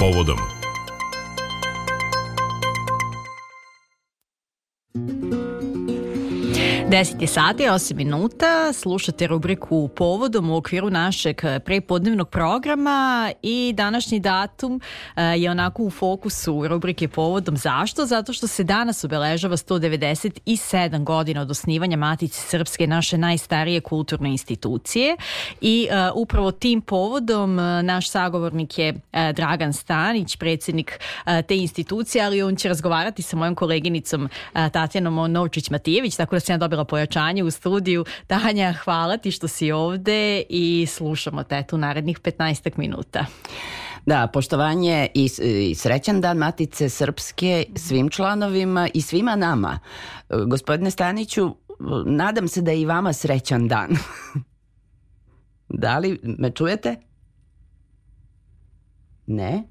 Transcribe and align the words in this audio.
povodom. 0.00 0.59
10 6.90 7.20
je 7.20 7.26
sati, 7.26 7.62
8 7.62 7.94
minuta, 7.94 8.72
slušate 8.72 9.26
rubriku 9.26 9.88
Povodom 9.88 10.50
u 10.50 10.56
okviru 10.56 10.90
našeg 10.90 11.40
prepodnevnog 11.64 12.28
programa 12.28 13.32
i 13.42 13.72
današnji 13.76 14.20
datum 14.20 14.80
e, 15.16 15.22
je 15.22 15.50
onako 15.50 15.82
u 15.82 15.90
fokusu 15.90 16.68
rubrike 16.68 17.08
Povodom. 17.08 17.56
Zašto? 17.56 18.06
Zato 18.06 18.32
što 18.32 18.46
se 18.46 18.64
danas 18.64 19.04
obeležava 19.04 19.56
197 19.56 21.04
godina 21.04 21.40
od 21.40 21.50
osnivanja 21.50 21.96
Matice 21.96 22.40
Srpske, 22.40 22.86
naše 22.86 23.18
najstarije 23.18 23.80
kulturne 23.80 24.30
institucije 24.30 25.16
i 25.60 25.88
uh, 25.90 25.96
upravo 26.14 26.52
tim 26.52 26.80
povodom 26.80 27.56
naš 27.82 28.10
sagovornik 28.10 28.78
je 28.78 29.00
Dragan 29.34 29.72
Stanić, 29.72 30.36
predsednik 30.36 31.00
te 31.48 31.56
institucije, 31.56 32.24
ali 32.24 32.42
on 32.42 32.56
će 32.56 32.68
razgovarati 32.68 33.22
sa 33.22 33.36
mojom 33.36 33.54
koleginicom 33.54 34.28
Tatjanom 34.52 35.14
Novčić-Matijević, 35.14 36.16
tako 36.16 36.36
da 36.36 36.40
se 36.40 36.52
ja 36.52 36.56
dobila 36.56 36.79
dobila 36.80 36.84
pojačanje 36.84 37.44
u 37.44 37.50
studiju. 37.50 38.04
Tanja, 38.26 38.72
hvala 38.72 39.16
ti 39.16 39.30
što 39.30 39.48
si 39.48 39.72
ovde 39.72 40.42
i 40.48 40.86
slušamo 40.88 41.42
te 41.42 41.62
tu 41.66 41.78
narednih 41.78 42.20
15 42.20 42.70
minuta. 42.76 43.26
Da, 44.06 44.26
poštovanje 44.32 45.08
i, 45.14 45.30
i 45.70 45.74
srećan 45.74 46.20
dan 46.20 46.36
Matice 46.36 46.88
Srpske 46.88 47.64
svim 47.76 48.08
članovima 48.08 48.88
i 48.94 49.02
svima 49.02 49.36
nama. 49.36 49.78
Gospodine 50.46 50.90
Staniću, 50.90 51.56
nadam 52.06 52.48
se 52.48 52.62
da 52.62 52.70
je 52.70 52.80
i 52.80 52.86
vama 52.86 53.12
srećan 53.12 53.68
dan. 53.68 53.90
da 55.82 55.98
li 55.98 56.20
me 56.22 56.50
čujete? 56.50 56.96
Ne? 59.26 59.64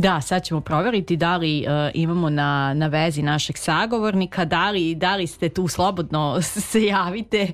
Da, 0.00 0.20
sad 0.20 0.42
ćemo 0.42 0.60
proveriti 0.60 1.16
da 1.16 1.36
li 1.36 1.66
uh, 1.66 1.90
imamo 1.94 2.30
na, 2.30 2.74
na 2.74 2.86
vezi 2.86 3.22
našeg 3.22 3.56
sagovornika, 3.56 4.44
da 4.44 4.70
li, 4.70 4.94
da 4.94 5.16
li 5.16 5.26
ste 5.26 5.48
tu 5.48 5.68
slobodno 5.68 6.42
se 6.70 6.84
javite. 6.84 7.52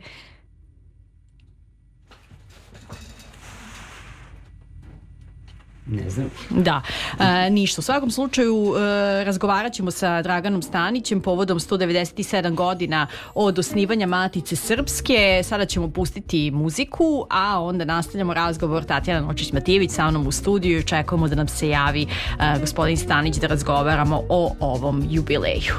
Ne 5.86 6.10
znam. 6.10 6.30
Da, 6.50 6.82
e, 7.18 7.50
ništa. 7.50 7.80
U 7.80 7.82
svakom 7.82 8.10
slučaju 8.10 8.74
e, 8.76 9.24
razgovarat 9.24 9.72
ćemo 9.72 9.90
sa 9.90 10.22
Draganom 10.22 10.62
Stanićem 10.62 11.20
povodom 11.20 11.58
197 11.58 12.54
godina 12.54 13.06
od 13.34 13.58
osnivanja 13.58 14.06
Matice 14.06 14.56
Srpske. 14.56 15.42
Sada 15.44 15.66
ćemo 15.66 15.90
pustiti 15.90 16.50
muziku, 16.50 17.26
a 17.30 17.62
onda 17.62 17.84
nastavljamo 17.84 18.34
razgovor 18.34 18.84
Tatjana 18.84 19.26
Nočić-Matijević 19.28 19.90
sa 19.90 20.10
mnom 20.10 20.26
u 20.26 20.32
studiju 20.32 20.78
i 20.78 20.86
čekamo 20.86 21.28
da 21.28 21.34
nam 21.34 21.48
se 21.48 21.68
javi 21.68 22.02
e, 22.02 22.60
gospodin 22.60 22.96
Stanić 22.96 23.36
da 23.36 23.46
razgovaramo 23.46 24.22
o 24.28 24.54
ovom 24.60 25.04
jubileju. 25.10 25.74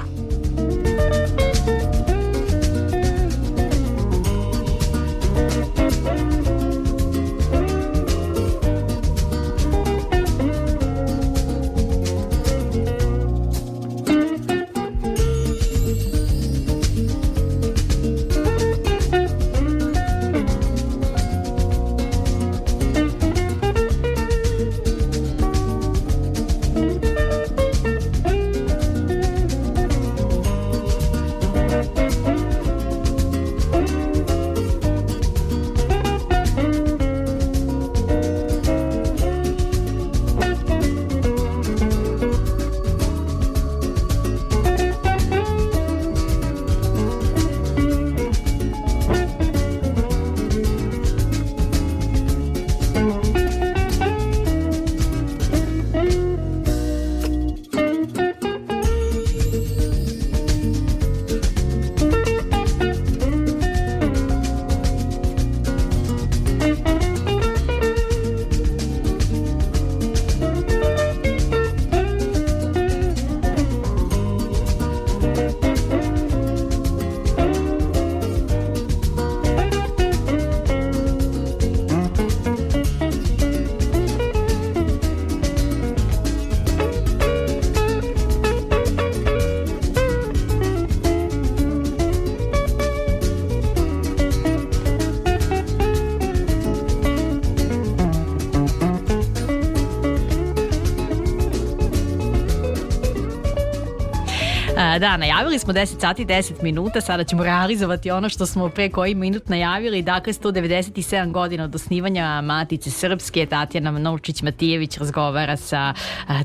Da, 104.99 105.17
najavili 105.17 105.59
smo 105.59 105.73
10 105.73 105.99
sati 105.99 106.25
10 106.25 106.63
minuta, 106.63 107.01
sada 107.01 107.23
ćemo 107.23 107.43
realizovati 107.43 108.11
ono 108.11 108.29
što 108.29 108.45
smo 108.45 108.69
pre 108.69 108.89
koji 108.89 109.15
minut 109.15 109.49
najavili. 109.49 110.01
Dakle, 110.01 110.33
197 110.33 111.31
godina 111.31 111.63
od 111.63 111.75
osnivanja 111.75 112.41
Matice 112.41 112.89
Srpske, 112.89 113.45
Tatjana 113.45 113.91
Novčić-Matijević 113.91 114.99
razgovara 114.99 115.55
sa 115.55 115.93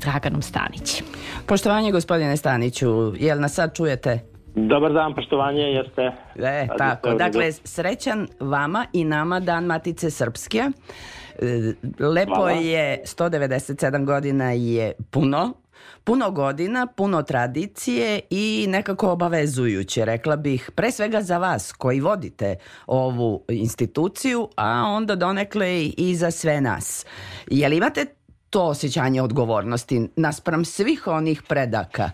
Draganom 0.00 0.42
Stanić. 0.42 1.02
Poštovanje 1.46 1.92
gospodine 1.92 2.36
Staniću, 2.36 3.12
jel 3.18 3.40
nas 3.40 3.54
sad 3.54 3.76
čujete? 3.76 4.18
Dobar 4.54 4.92
dan, 4.92 5.14
poštovanje, 5.14 5.62
jeste. 5.62 6.12
E, 6.36 6.66
tako, 6.78 7.14
dakle, 7.14 7.52
srećan 7.52 8.28
vama 8.40 8.86
i 8.92 9.04
nama 9.04 9.40
Dan 9.40 9.64
Matice 9.64 10.10
Srpske. 10.10 10.58
E, 10.58 11.72
lepo 11.98 12.34
Hvala. 12.34 12.50
je, 12.50 13.02
197 13.04 14.04
godina 14.04 14.50
je 14.52 14.92
puno, 15.10 15.61
puno 16.04 16.30
godina, 16.30 16.86
puno 16.96 17.22
tradicije 17.22 18.20
i 18.30 18.66
nekako 18.68 19.12
obavezujuće, 19.12 20.04
rekla 20.04 20.36
bih, 20.36 20.70
pre 20.76 20.90
svega 20.90 21.20
za 21.20 21.38
vas 21.38 21.72
koji 21.72 22.00
vodite 22.00 22.56
ovu 22.86 23.44
instituciju, 23.48 24.48
a 24.56 24.84
onda 24.96 25.16
donekle 25.16 25.84
i 25.96 26.14
za 26.14 26.30
sve 26.30 26.60
nas. 26.60 27.06
Jel 27.50 27.72
imate 27.72 28.06
to 28.50 28.62
osjećanje 28.62 29.22
odgovornosti 29.22 30.08
naspram 30.16 30.64
svih 30.64 31.06
onih 31.06 31.42
predaka? 31.48 32.10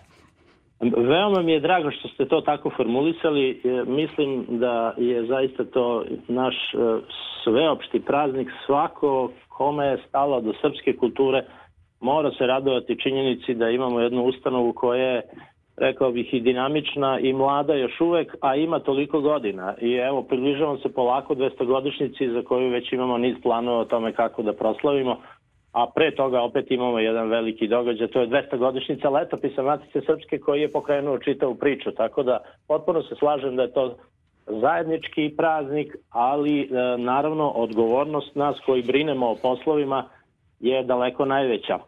Veoma 0.81 1.41
mi 1.41 1.51
je 1.51 1.59
drago 1.59 1.91
što 1.91 2.07
ste 2.07 2.25
to 2.25 2.41
tako 2.41 2.71
formulisali. 2.77 3.49
E, 3.49 3.83
mislim 3.87 4.45
da 4.49 4.93
je 4.97 5.25
zaista 5.25 5.63
to 5.63 6.05
naš 6.27 6.55
e, 6.55 6.77
sveopšti 7.43 7.99
praznik. 7.99 8.47
Svako 8.65 9.31
kome 9.49 9.85
je 9.85 10.03
stalo 10.07 10.41
do 10.41 10.53
srpske 10.61 10.95
kulture 10.97 11.45
mora 11.99 12.31
se 12.31 12.47
radovati 12.47 12.99
činjenici 12.99 13.53
da 13.53 13.69
imamo 13.69 13.99
jednu 13.99 14.23
ustanovu 14.23 14.73
koja 14.73 15.03
je 15.03 15.21
rekao 15.77 16.11
bih 16.11 16.33
i 16.33 16.39
dinamična 16.39 17.19
i 17.19 17.33
mlada 17.33 17.73
još 17.73 18.01
uvek, 18.01 18.35
a 18.41 18.55
ima 18.55 18.79
toliko 18.79 19.21
godina. 19.21 19.75
I 19.81 19.93
evo, 19.93 20.23
približavam 20.23 20.77
se 20.77 20.93
polako 20.93 21.35
200 21.35 21.65
godišnjici 21.65 22.29
za 22.29 22.41
koju 22.41 22.69
već 22.69 22.93
imamo 22.93 23.17
niz 23.17 23.35
planova 23.43 23.79
o 23.79 23.85
tome 23.85 24.13
kako 24.13 24.43
da 24.43 24.53
proslavimo, 24.53 25.17
a 25.71 25.87
pre 25.95 26.15
toga 26.15 26.41
opet 26.41 26.71
imamo 26.71 26.99
jedan 26.99 27.29
veliki 27.29 27.67
događaj, 27.67 28.07
to 28.07 28.21
je 28.21 28.27
200 28.27 28.57
godišnjica 28.57 29.09
letopisa 29.09 29.63
Matice 29.63 30.01
Srpske 30.05 30.39
koji 30.39 30.61
je 30.61 30.71
pokrenuo 30.71 31.17
čitavu 31.17 31.55
priču, 31.55 31.91
tako 31.91 32.23
da 32.23 32.39
potpuno 32.67 33.03
se 33.03 33.15
slažem 33.15 33.55
da 33.55 33.61
je 33.61 33.73
to 33.73 33.95
zajednički 34.47 35.33
praznik, 35.37 35.95
ali 36.09 36.61
e, 36.61 36.67
naravno 36.97 37.49
odgovornost 37.49 38.35
nas 38.35 38.59
koji 38.65 38.83
brinemo 38.83 39.29
o 39.29 39.35
poslovima 39.41 40.09
je 40.59 40.83
daleko 40.83 41.25
najveća. 41.25 41.79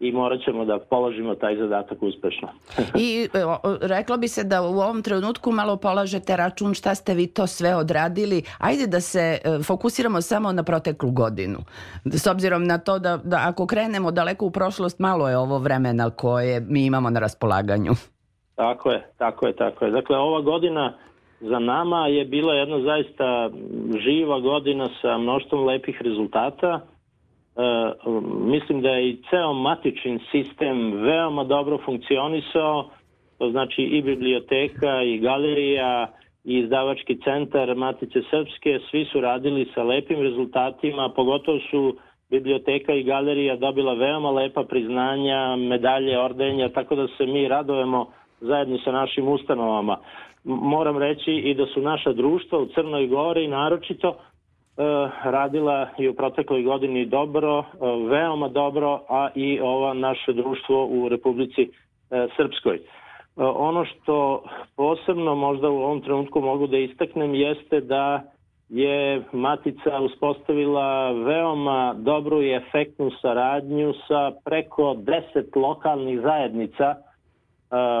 i 0.00 0.12
morat 0.12 0.40
ćemo 0.44 0.64
da 0.64 0.78
položimo 0.78 1.34
taj 1.34 1.56
zadatak 1.56 2.02
uspešno. 2.02 2.48
I 3.06 3.28
reklo 3.80 4.16
bi 4.16 4.28
se 4.28 4.44
da 4.44 4.62
u 4.62 4.78
ovom 4.78 5.02
trenutku 5.02 5.52
malo 5.52 5.76
polažete 5.76 6.36
račun 6.36 6.74
šta 6.74 6.94
ste 6.94 7.14
vi 7.14 7.26
to 7.26 7.46
sve 7.46 7.74
odradili. 7.74 8.42
Ajde 8.58 8.86
da 8.86 9.00
se 9.00 9.20
e, 9.20 9.38
fokusiramo 9.66 10.20
samo 10.20 10.52
na 10.52 10.62
proteklu 10.62 11.10
godinu. 11.10 11.58
S 12.04 12.26
obzirom 12.26 12.64
na 12.64 12.78
to 12.78 12.98
da, 12.98 13.16
da 13.24 13.44
ako 13.48 13.66
krenemo 13.66 14.10
daleko 14.10 14.46
u 14.46 14.50
prošlost, 14.50 14.98
malo 14.98 15.28
je 15.28 15.38
ovo 15.38 15.58
vremena 15.58 16.10
koje 16.10 16.60
mi 16.60 16.86
imamo 16.86 17.10
na 17.10 17.20
raspolaganju. 17.20 17.92
Tako 18.54 18.90
je, 18.90 19.06
tako 19.18 19.46
je, 19.46 19.56
tako 19.56 19.84
je. 19.84 19.90
Dakle, 19.90 20.16
ova 20.16 20.40
godina 20.40 20.92
za 21.40 21.58
nama 21.58 22.06
je 22.06 22.24
bila 22.24 22.54
jedna 22.54 22.80
zaista 22.80 23.50
živa 24.04 24.40
godina 24.40 24.88
sa 25.02 25.18
mnoštvom 25.18 25.64
lepih 25.64 25.98
rezultata 26.00 26.80
E, 26.80 26.97
mislim 28.40 28.82
da 28.82 28.88
je 28.88 29.08
i 29.08 29.22
ceo 29.30 29.52
matični 29.52 30.18
sistem 30.30 30.92
veoma 30.92 31.44
dobro 31.44 31.78
funkcionisao, 31.84 32.90
to 33.38 33.50
znači 33.50 33.82
i 33.82 34.02
biblioteka 34.02 35.02
i 35.02 35.18
galerija 35.18 36.12
i 36.44 36.58
izdavački 36.58 37.20
centar 37.24 37.74
Matice 37.74 38.20
Srpske, 38.30 38.78
svi 38.90 39.04
su 39.04 39.20
radili 39.20 39.70
sa 39.74 39.82
lepim 39.82 40.20
rezultatima, 40.20 41.12
pogotovo 41.16 41.58
su 41.70 41.96
biblioteka 42.30 42.94
i 42.94 43.02
galerija 43.02 43.56
dobila 43.56 43.94
veoma 43.94 44.30
lepa 44.30 44.64
priznanja, 44.64 45.56
medalje, 45.56 46.18
ordenja, 46.18 46.68
tako 46.68 46.94
da 46.96 47.06
se 47.16 47.26
mi 47.26 47.48
radujemo 47.48 48.06
zajedno 48.40 48.78
sa 48.84 48.92
našim 48.92 49.28
ustanovama. 49.28 49.96
Moram 50.44 50.98
reći 50.98 51.32
i 51.32 51.54
da 51.54 51.66
su 51.66 51.80
naša 51.80 52.12
društva 52.12 52.58
u 52.58 52.66
Crnoj 52.66 53.06
Gori 53.06 53.48
naročito 53.48 54.08
E, 54.08 54.27
radila 55.24 55.88
i 55.98 56.08
u 56.08 56.14
protekloj 56.14 56.62
godini 56.62 57.06
dobro, 57.06 57.58
e, 57.58 57.64
veoma 58.08 58.48
dobro, 58.48 59.00
a 59.08 59.28
i 59.34 59.60
ova 59.60 59.94
naše 59.94 60.32
društvo 60.32 60.86
u 60.86 61.08
Republici 61.08 61.62
e, 61.62 61.68
Srpskoj. 62.36 62.80
Ono 63.36 63.84
što 63.84 64.42
posebno 64.76 65.34
možda 65.34 65.68
u 65.68 65.76
ovom 65.76 66.00
trenutku 66.00 66.40
mogu 66.40 66.66
da 66.66 66.78
istaknem 66.78 67.34
jeste 67.34 67.80
da 67.80 68.22
je 68.68 69.22
Matica 69.32 70.00
uspostavila 70.00 71.12
veoma 71.12 71.94
dobru 71.98 72.42
i 72.42 72.52
efektnu 72.52 73.10
saradnju 73.22 73.92
sa 74.08 74.32
preko 74.44 74.82
10 74.82 75.56
lokalnih 75.56 76.20
zajednica 76.20 76.94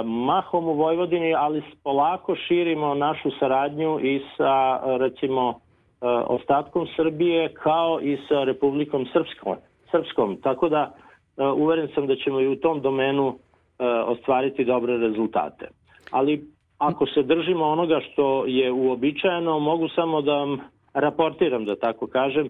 mahom 0.04 0.68
u 0.68 0.72
Vojvodini, 0.72 1.34
ali 1.34 1.62
polako 1.84 2.36
širimo 2.36 2.94
našu 2.94 3.30
saradnju 3.40 4.00
i 4.02 4.20
sa 4.36 4.80
recimo 4.98 5.60
E, 5.67 5.67
ostatkom 6.06 6.86
Srbije 6.96 7.54
kao 7.54 8.00
i 8.02 8.18
sa 8.28 8.44
Republikom 8.44 9.06
Srpskom. 9.12 9.56
Srpskom. 9.90 10.36
Tako 10.42 10.68
da 10.68 10.94
e, 11.36 11.44
uveren 11.44 11.88
sam 11.94 12.06
da 12.06 12.16
ćemo 12.16 12.40
i 12.40 12.48
u 12.48 12.56
tom 12.56 12.80
domenu 12.80 13.28
e, 13.28 13.84
ostvariti 13.86 14.64
dobre 14.64 14.96
rezultate. 14.96 15.68
Ali 16.10 16.44
ako 16.78 17.06
se 17.06 17.22
držimo 17.22 17.64
onoga 17.64 18.00
što 18.00 18.46
je 18.46 18.72
uobičajeno, 18.72 19.58
mogu 19.58 19.88
samo 19.88 20.22
da 20.22 20.32
vam 20.32 20.58
raportiram, 20.94 21.64
da 21.64 21.76
tako 21.76 22.06
kažem, 22.06 22.48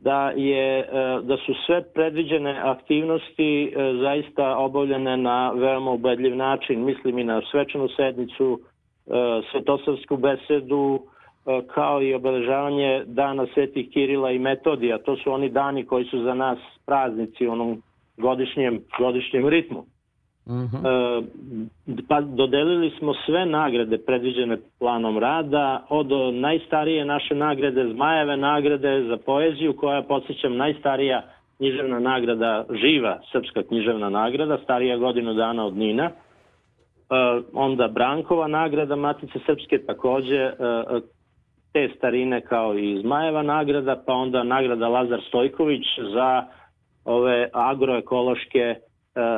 da, 0.00 0.30
je, 0.36 0.88
da 1.22 1.36
su 1.36 1.54
sve 1.66 1.92
predviđene 1.94 2.60
aktivnosti 2.64 3.74
zaista 4.02 4.56
obavljene 4.56 5.16
na 5.16 5.50
veoma 5.50 5.90
ubedljiv 5.90 6.36
način. 6.36 6.84
Mislim 6.84 7.18
i 7.18 7.24
na 7.24 7.40
svečanu 7.50 7.88
sednicu, 7.96 8.60
svetosavsku 9.50 10.16
besedu, 10.16 11.00
kao 11.74 12.02
i 12.02 12.14
obeležavanje 12.14 13.02
dana 13.06 13.46
Svetih 13.54 13.90
Kirila 13.90 14.30
i 14.30 14.38
Metodija. 14.38 14.98
To 14.98 15.16
su 15.16 15.32
oni 15.32 15.48
dani 15.48 15.84
koji 15.84 16.04
su 16.04 16.22
za 16.22 16.34
nas 16.34 16.58
praznici 16.86 17.46
u 17.46 17.52
onom 17.52 17.82
godišnjem, 18.16 18.80
godišnjem 18.98 19.48
ritmu. 19.48 19.84
Uh 20.46 20.54
mhm. 20.54 20.76
-huh. 20.76 21.24
e, 21.88 22.02
pa 22.08 22.20
dodelili 22.20 22.90
smo 22.98 23.14
sve 23.26 23.46
nagrade 23.46 23.98
predviđene 23.98 24.58
planom 24.78 25.18
rada, 25.18 25.86
od 25.88 26.34
najstarije 26.34 27.04
naše 27.04 27.34
nagrade, 27.34 27.88
Zmajeve 27.92 28.36
nagrade 28.36 29.04
za 29.08 29.16
poeziju, 29.16 29.76
koja, 29.76 30.02
podsjećam, 30.02 30.56
najstarija 30.56 31.22
književna 31.56 31.98
nagrada, 31.98 32.64
živa 32.82 33.20
srpska 33.32 33.62
književna 33.62 34.10
nagrada, 34.10 34.58
starija 34.64 34.96
godinu 34.96 35.34
dana 35.34 35.66
od 35.66 35.76
Nina, 35.76 36.04
e, 36.04 36.10
onda 37.52 37.88
Brankova 37.88 38.46
nagrada 38.46 38.96
Matice 38.96 39.38
Srpske 39.46 39.78
takođe, 39.86 40.36
e, 40.36 40.54
te 41.72 41.88
starine 41.96 42.40
kao 42.40 42.78
i 42.78 43.00
Zmajeva 43.00 43.42
nagrada, 43.42 44.02
pa 44.06 44.12
onda 44.12 44.42
nagrada 44.42 44.88
Lazar 44.88 45.20
Stojković 45.28 45.84
za 46.14 46.44
ove 47.04 47.48
agroekološke 47.52 48.58
e, 48.58 48.74
e, 48.74 49.34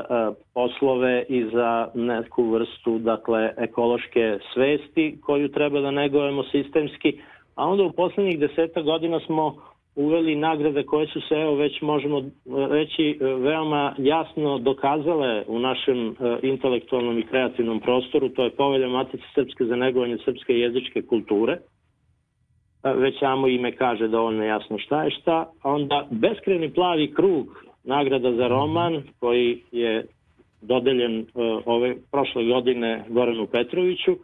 poslove 0.54 1.24
i 1.28 1.44
za 1.52 1.88
neku 1.94 2.50
vrstu 2.50 2.98
dakle 2.98 3.52
ekološke 3.56 4.38
svesti 4.54 5.18
koju 5.22 5.48
treba 5.48 5.80
da 5.80 5.90
negujemo 5.90 6.42
sistemski, 6.42 7.20
a 7.54 7.66
onda 7.66 7.84
u 7.84 7.92
poslednjih 7.92 8.38
deseta 8.38 8.82
godina 8.82 9.20
smo 9.20 9.56
uveli 9.94 10.36
nagrade 10.36 10.82
koje 10.82 11.06
su 11.06 11.20
se, 11.20 11.34
evo 11.34 11.54
već 11.54 11.80
možemo 11.80 12.22
reći, 12.70 13.18
veoma 13.20 13.94
jasno 13.98 14.58
dokazale 14.58 15.44
u 15.46 15.58
našem 15.58 16.08
e, 16.08 16.38
intelektualnom 16.42 17.18
i 17.18 17.26
kreativnom 17.26 17.80
prostoru, 17.80 18.28
to 18.28 18.44
je 18.44 18.50
povelja 18.50 18.88
Matice 18.88 19.24
Srpske 19.34 19.64
za 19.64 19.76
negovanje 19.76 20.18
srpske 20.24 20.58
jezičke 20.58 21.02
kulture, 21.02 21.58
već 22.84 23.18
samo 23.18 23.48
ime 23.48 23.72
kaže 23.72 24.08
dovoljno 24.08 24.44
jasno 24.44 24.78
šta 24.78 25.04
je 25.04 25.10
šta. 25.10 25.50
Onda 25.62 26.06
Beskreni 26.10 26.70
plavi 26.70 27.14
krug, 27.14 27.64
nagrada 27.84 28.32
za 28.32 28.48
roman 28.48 29.02
koji 29.20 29.60
je 29.72 30.06
dodeljen 30.62 31.20
uh, 31.20 31.62
ove 31.66 31.96
prošle 32.12 32.44
godine 32.44 33.04
Goranu 33.08 33.46
Petroviću 33.46 34.12
uh, 34.12 34.18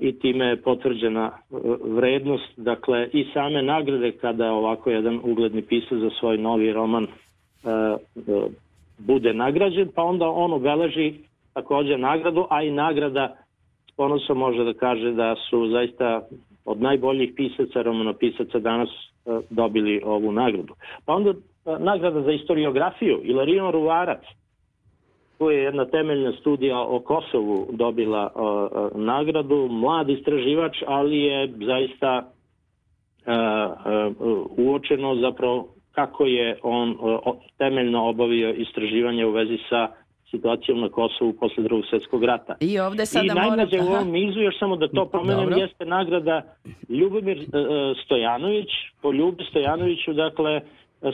i 0.00 0.18
time 0.18 0.46
je 0.46 0.62
potvrđena 0.62 1.30
uh, 1.50 1.60
vrednost, 1.80 2.52
dakle 2.56 3.08
i 3.12 3.26
same 3.34 3.62
nagrade 3.62 4.12
kada 4.12 4.52
ovako 4.52 4.90
jedan 4.90 5.20
ugledni 5.22 5.62
pisac 5.62 5.98
za 5.98 6.10
svoj 6.20 6.38
novi 6.38 6.72
roman 6.72 7.06
bude 8.98 9.34
nagrađen, 9.34 9.88
pa 9.94 10.02
onda 10.02 10.28
on 10.28 10.52
obeleži 10.52 11.14
takođe 11.54 11.98
nagradu, 11.98 12.46
a 12.50 12.62
i 12.62 12.70
nagrada 12.70 13.36
s 13.92 13.96
ponosom 13.96 14.38
može 14.38 14.64
da 14.64 14.72
kaže 14.72 15.12
da 15.12 15.36
su 15.50 15.68
zaista 15.68 16.20
od 16.64 16.80
najboljih 16.80 17.32
pisaca, 17.36 17.82
romanopisaca 17.82 18.58
danas 18.58 18.88
e, 18.88 19.40
dobili 19.50 20.00
ovu 20.04 20.32
nagradu. 20.32 20.74
Pa 21.04 21.14
onda 21.14 21.30
e, 21.30 21.34
nagrada 21.78 22.22
za 22.22 22.32
historiografiju, 22.32 23.20
Ilarion 23.24 23.72
Ruvarac, 23.72 24.22
tu 25.38 25.50
je 25.50 25.62
jedna 25.62 25.84
temeljna 25.84 26.32
studija 26.32 26.80
o 26.80 27.00
Kosovu 27.00 27.68
dobila 27.72 28.32
uh, 28.34 29.00
nagradu, 29.00 29.68
mlad 29.70 30.10
istraživač, 30.10 30.82
ali 30.86 31.18
je 31.18 31.52
zaista 31.66 32.32
uočeno 34.56 35.14
zapravo 35.14 35.68
kako 35.92 36.26
je 36.26 36.58
on 36.62 36.96
temeljno 37.58 38.08
obavio 38.08 38.50
istraživanje 38.50 39.26
u 39.26 39.30
vezi 39.30 39.58
sa 39.68 39.88
situacijom 40.30 40.80
na 40.80 40.88
Kosovu 40.88 41.32
posle 41.32 41.62
drugog 41.62 41.84
svetskog 41.90 42.24
rata. 42.24 42.56
I 42.60 42.78
ovde 42.78 43.06
sada 43.06 43.24
I 43.24 43.28
najmlađe 43.28 43.76
mora... 43.76 43.90
u 43.90 43.94
ovom 43.94 44.10
nizu, 44.10 44.40
još 44.40 44.58
samo 44.58 44.76
da 44.76 44.88
to 44.88 45.06
pomenem, 45.06 45.44
Dobro. 45.44 45.56
jeste 45.56 45.84
nagrada 45.84 46.42
Ljubomir 46.88 47.38
uh, 47.38 47.44
Stojanović. 48.04 48.68
Po 49.02 49.12
Ljubi 49.12 49.44
Stojanoviću, 49.44 50.12
dakle, 50.12 50.60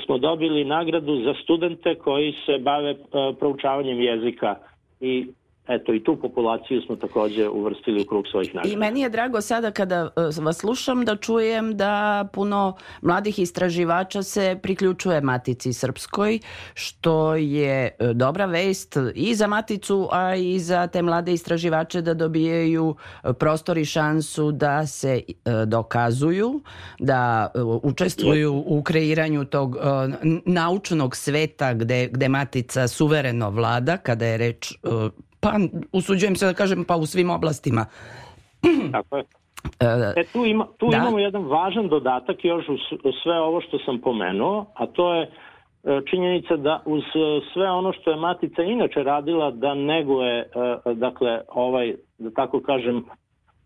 smo 0.04 0.18
dobili 0.18 0.64
nagradu 0.64 1.22
za 1.24 1.34
studente 1.42 1.94
koji 1.94 2.32
se 2.46 2.58
bave 2.58 2.90
uh, 2.90 2.98
proučavanjem 3.38 4.00
jezika 4.00 4.54
i 5.00 5.26
Eto, 5.68 5.94
i 5.94 6.04
tu 6.04 6.16
populaciju 6.16 6.82
smo 6.82 6.96
takođe 6.96 7.48
uvrstili 7.48 8.02
u 8.02 8.06
krug 8.06 8.24
svojih 8.30 8.54
nagrada. 8.54 8.74
I 8.74 8.76
meni 8.76 9.00
je 9.00 9.08
drago 9.08 9.40
sada 9.40 9.70
kada 9.70 10.10
e, 10.16 10.40
vas 10.40 10.56
slušam 10.56 11.04
da 11.04 11.16
čujem 11.16 11.76
da 11.76 12.24
puno 12.32 12.76
mladih 13.02 13.38
istraživača 13.38 14.22
se 14.22 14.58
priključuje 14.62 15.20
Matici 15.20 15.72
Srpskoj, 15.72 16.38
što 16.74 17.34
je 17.34 17.96
e, 17.98 18.14
dobra 18.14 18.46
vest 18.46 18.96
i 19.14 19.34
za 19.34 19.46
Maticu, 19.46 20.08
a 20.12 20.34
i 20.34 20.58
za 20.58 20.86
te 20.86 21.02
mlade 21.02 21.32
istraživače 21.32 22.02
da 22.02 22.14
dobijaju 22.14 22.96
e, 23.24 23.32
prostor 23.32 23.78
i 23.78 23.84
šansu 23.84 24.52
da 24.52 24.86
se 24.86 25.20
dokazuju, 25.66 26.60
da 26.98 27.50
učestvuju 27.82 28.64
u 28.66 28.82
kreiranju 28.82 29.44
tog 29.44 29.76
naučnog 30.44 31.16
sveta 31.16 31.74
gde, 31.74 32.08
gde 32.12 32.28
Matica 32.28 32.88
suvereno 32.88 33.50
vlada, 33.50 33.96
kada 33.96 34.26
je 34.26 34.38
reč 34.38 34.72
pa 35.46 35.58
usuđujem 35.92 36.36
se 36.36 36.46
da 36.46 36.54
kažem 36.54 36.84
pa 36.84 36.96
u 36.96 37.06
svim 37.06 37.30
oblastima. 37.30 37.86
Tako 38.92 39.16
je. 39.16 39.24
E, 39.80 40.20
e, 40.20 40.24
tu 40.32 40.44
ima, 40.44 40.66
tu 40.78 40.88
da. 40.90 40.96
imamo 40.96 41.18
jedan 41.18 41.44
važan 41.44 41.88
dodatak 41.88 42.44
još 42.44 42.68
u 43.04 43.12
sve 43.22 43.40
ovo 43.40 43.60
što 43.60 43.78
sam 43.78 44.00
pomenuo, 44.00 44.66
a 44.74 44.86
to 44.86 45.14
je 45.14 45.22
e, 45.22 45.30
činjenica 46.10 46.56
da 46.56 46.82
uz 46.84 47.02
sve 47.52 47.70
ono 47.70 47.92
što 47.92 48.10
je 48.10 48.16
Matica 48.16 48.62
inače 48.62 49.02
radila 49.02 49.50
da 49.50 49.74
neguje, 49.74 50.38
e, 50.40 50.46
dakle, 50.94 51.40
ovaj, 51.48 51.94
da 52.18 52.30
tako 52.30 52.60
kažem, 52.60 53.04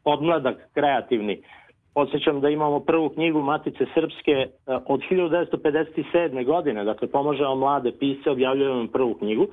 podmladak 0.04 0.56
kreativni, 0.74 1.42
Podsjećam 1.94 2.40
da 2.40 2.48
imamo 2.48 2.80
prvu 2.80 3.08
knjigu 3.08 3.42
Matice 3.42 3.84
Srpske 3.94 4.46
od 4.86 5.00
1957. 5.10 6.44
godine, 6.44 6.84
dakle 6.84 7.08
pomožemo 7.08 7.54
mlade 7.54 7.92
pisce, 7.98 8.30
objavljujemo 8.30 8.88
prvu 8.92 9.14
knjigu, 9.14 9.46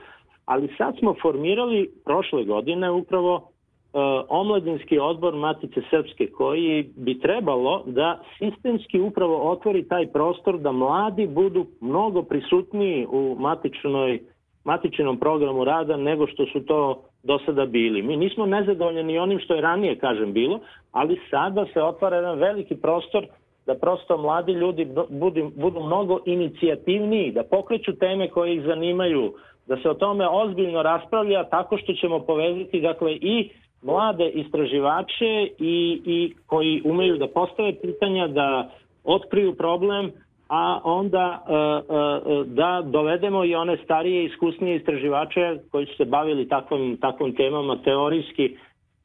ali 0.48 0.74
sad 0.78 0.98
smo 1.00 1.16
formirali 1.22 1.90
prošle 2.06 2.44
godine 2.44 2.92
upravo 2.92 3.52
E, 3.94 4.00
omladinski 4.30 5.00
odbor 5.00 5.36
Matice 5.36 5.82
Srpske 5.90 6.28
koji 6.28 6.90
bi 6.96 7.20
trebalo 7.20 7.84
da 7.86 8.20
sistemski 8.38 9.00
upravo 9.00 9.52
otvori 9.52 9.88
taj 9.88 10.08
prostor 10.08 10.60
da 10.60 10.72
mladi 10.72 11.28
budu 11.28 11.66
mnogo 11.82 12.24
prisutniji 12.24 13.08
u 13.10 13.36
matičnoj 13.40 14.20
matičnom 14.64 15.20
programu 15.20 15.64
rada 15.64 15.98
nego 15.98 16.28
što 16.28 16.46
su 16.46 16.66
to 16.66 17.04
do 17.24 17.40
sada 17.46 17.66
bili. 17.66 18.02
Mi 18.02 18.18
nismo 18.18 18.46
nezadovoljeni 18.46 19.18
onim 19.18 19.40
što 19.40 19.56
je 19.56 19.62
ranije, 19.62 19.96
kažem, 19.96 20.34
bilo, 20.34 20.60
ali 20.92 21.20
sada 21.30 21.66
se 21.74 21.82
otvara 21.82 22.16
jedan 22.16 22.40
veliki 22.40 22.76
prostor 22.76 23.26
da 23.66 23.76
prosto 23.76 24.18
mladi 24.18 24.52
ljudi 24.52 24.88
budu, 25.10 25.52
budu 25.56 25.80
mnogo 25.80 26.20
inicijativniji, 26.26 27.32
da 27.32 27.44
pokreću 27.44 27.96
teme 27.96 28.30
koje 28.30 28.56
ih 28.56 28.62
zanimaju, 28.62 29.34
da 29.68 29.78
se 29.78 29.90
o 29.90 29.94
tome 29.94 30.28
ozbiljno 30.28 30.82
raspravlja 30.82 31.44
tako 31.44 31.78
što 31.78 31.94
ćemo 31.94 32.20
povezati 32.20 32.82
dakle 32.82 33.12
i 33.22 33.50
mlade 33.82 34.30
istraživače 34.30 35.48
i, 35.60 36.02
i 36.06 36.34
koji 36.46 36.82
umeju 36.86 37.18
da 37.18 37.28
postave 37.28 37.74
pitanja, 37.82 38.28
da 38.28 38.70
otkriju 39.04 39.56
problem, 39.56 40.12
a 40.50 40.80
onda 40.84 41.44
e, 41.48 41.54
e, 41.54 42.44
da 42.46 42.82
dovedemo 42.86 43.46
i 43.46 43.56
one 43.56 43.78
starije 43.84 44.26
iskusnije 44.26 44.76
istraživače 44.76 45.58
koji 45.72 45.86
su 45.86 45.96
se 45.96 46.06
bavili 46.06 46.48
takvom, 46.48 46.98
takvom 47.02 47.36
temama 47.36 47.78
teorijski 47.84 48.58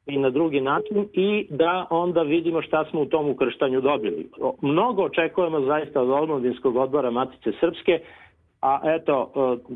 i 0.05 0.17
na 0.17 0.29
drugi 0.29 0.61
način 0.61 1.07
i 1.13 1.47
da 1.49 1.87
onda 1.89 2.21
vidimo 2.21 2.61
šta 2.61 2.85
smo 2.85 3.01
u 3.01 3.05
tom 3.05 3.29
ukrštanju 3.29 3.81
dobili. 3.81 4.29
Mnogo 4.61 5.03
očekujemo 5.03 5.61
zaista 5.61 6.01
od 6.01 6.09
Omladinskog 6.09 6.75
odbora 6.75 7.11
Matice 7.11 7.51
Srpske, 7.59 7.99
a 8.61 8.79
eto, 8.83 9.31
e, 9.35 9.73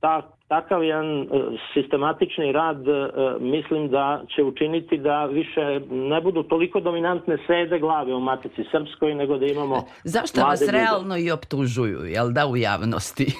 ta, 0.00 0.22
takav 0.48 0.84
jedan 0.84 1.22
e, 1.22 1.26
sistematični 1.74 2.52
rad 2.52 2.88
e, 2.88 3.10
mislim 3.40 3.88
da 3.88 4.22
će 4.36 4.42
učiniti 4.42 4.98
da 4.98 5.24
više 5.24 5.80
ne 5.90 6.20
budu 6.20 6.42
toliko 6.42 6.80
dominantne 6.80 7.38
sede 7.46 7.78
glave 7.78 8.14
u 8.14 8.20
Matici 8.20 8.64
Srpskoj, 8.70 9.14
nego 9.14 9.38
da 9.38 9.46
imamo... 9.46 9.84
Zašto 10.04 10.40
vas 10.40 10.60
ljude. 10.60 10.72
realno 10.72 11.16
i 11.18 11.30
optužuju, 11.30 11.98
jel 12.04 12.30
da, 12.30 12.46
u 12.46 12.56
javnosti? 12.56 13.26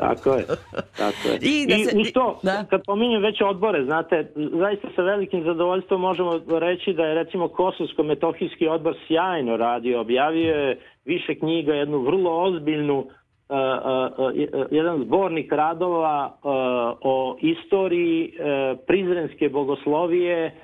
Tako 0.00 0.34
je, 0.34 0.44
tako 0.96 1.28
je. 1.28 1.38
I, 1.40 1.66
da 1.66 1.90
se, 1.90 1.96
I 1.96 2.00
uz 2.00 2.12
to, 2.14 2.40
da. 2.42 2.64
kad 2.70 2.80
pominjem 2.86 3.22
već 3.22 3.40
odbore, 3.40 3.84
znate, 3.84 4.32
zaista 4.34 4.88
sa 4.96 5.02
velikim 5.02 5.44
zadovoljstvom 5.44 6.00
možemo 6.00 6.40
reći 6.48 6.92
da 6.92 7.04
je 7.04 7.14
recimo 7.14 7.48
Kosovsko-metohijski 7.48 8.68
odbor 8.68 8.94
sjajno 9.06 9.56
radio, 9.56 10.00
objavio 10.00 10.54
je 10.54 10.80
više 11.04 11.34
knjiga, 11.34 11.74
jednu 11.74 11.98
vrlo 11.98 12.42
ozbiljnu 12.42 13.06
jedan 14.70 15.04
zbornik 15.04 15.52
radova 15.52 16.32
o 17.02 17.36
istoriji 17.40 18.32
prizrenske 18.86 19.48
bogoslovije, 19.48 20.54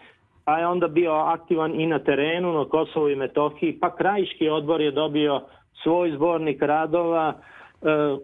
pa 0.44 0.58
je 0.58 0.66
onda 0.66 0.88
bio 0.88 1.12
aktivan 1.12 1.80
i 1.80 1.86
na 1.86 1.98
terenu 1.98 2.52
na 2.52 2.64
Kosovu 2.64 3.08
i 3.08 3.16
Metohiji, 3.16 3.78
pa 3.80 3.96
Krajiški 3.96 4.48
odbor 4.48 4.80
je 4.80 4.90
dobio 4.90 5.40
svoj 5.82 6.10
zbornik 6.10 6.62
radova, 6.62 7.34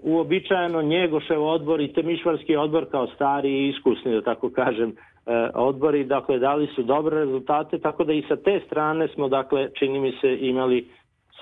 uobičajeno 0.03 0.83
Njegošev 0.83 1.45
odbor 1.45 1.81
i 1.81 1.93
Temišvarski 1.93 2.57
odbor 2.57 2.87
kao 2.91 3.07
stari 3.07 3.51
i 3.51 3.69
iskusni, 3.69 4.13
da 4.13 4.23
tako 4.23 4.51
kažem, 4.51 4.97
odbori, 5.55 6.05
dakle, 6.05 6.39
dali 6.39 6.67
su 6.67 6.83
dobre 6.83 7.17
rezultate, 7.17 7.79
tako 7.79 8.05
da 8.05 8.13
i 8.13 8.25
sa 8.29 8.37
te 8.37 8.61
strane 8.67 9.09
smo, 9.09 9.29
dakle, 9.29 9.69
čini 9.79 10.01
mi 10.01 10.13
se, 10.21 10.39
imali 10.41 10.89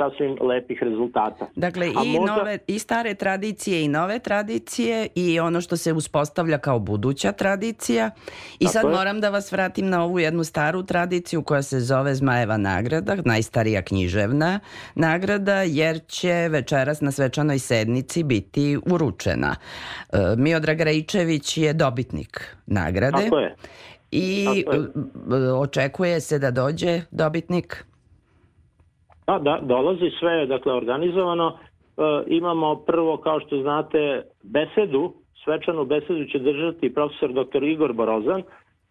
sasvim 0.00 0.37
lepih 0.40 0.83
rezultata. 0.83 1.47
Dakle, 1.57 1.88
i, 1.88 2.19
možda... 2.19 2.37
nove, 2.37 2.59
i 2.66 2.78
stare 2.78 3.14
tradicije 3.14 3.85
i 3.85 3.88
nove 3.88 4.19
tradicije 4.19 5.09
i 5.14 5.40
ono 5.40 5.61
što 5.61 5.76
se 5.76 5.92
uspostavlja 5.92 6.59
kao 6.59 6.78
buduća 6.78 7.33
tradicija. 7.33 8.11
I 8.59 8.64
Tako 8.64 8.73
sad 8.73 8.85
je. 8.85 8.90
moram 8.90 9.21
da 9.21 9.30
vas 9.30 9.52
vratim 9.52 9.88
na 9.88 10.04
ovu 10.04 10.19
jednu 10.19 10.45
staru 10.45 10.83
tradiciju 10.83 11.42
koja 11.42 11.62
se 11.62 11.80
zove 11.80 12.14
Zmajeva 12.14 12.57
nagrada, 12.57 13.16
najstarija 13.25 13.83
književna 13.83 14.61
nagrada, 14.95 15.62
jer 15.62 16.00
će 16.07 16.49
večeras 16.50 17.00
na 17.00 17.12
svečanoj 17.12 17.59
sednici 17.59 18.23
biti 18.23 18.78
uručena. 18.87 19.57
E, 20.12 20.19
Miodrag 20.37 20.80
Rejčević 20.80 21.59
je 21.59 21.73
dobitnik 21.73 22.57
nagrade. 22.66 23.25
Tako 23.25 23.38
je. 23.38 23.54
I 24.11 24.45
Tako 24.64 24.76
je. 24.76 25.49
E, 25.49 25.52
očekuje 25.52 26.21
se 26.21 26.38
da 26.38 26.50
dođe 26.50 27.02
dobitnik 27.11 27.85
Da, 29.27 29.39
da, 29.39 29.59
dolazi 29.62 30.11
sve, 30.19 30.47
dakle, 30.47 30.73
organizovano. 30.73 31.49
E, 31.53 32.03
imamo 32.27 32.77
prvo, 32.77 33.17
kao 33.17 33.41
što 33.41 33.62
znate, 33.62 34.23
besedu, 34.43 35.12
svečanu 35.45 35.85
besedu 35.85 36.25
će 36.25 36.39
držati 36.39 36.95
profesor 36.95 37.33
dr. 37.33 37.62
Igor 37.62 37.93
Borozan, 37.93 38.43